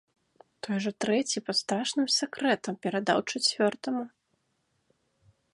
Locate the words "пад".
1.49-1.57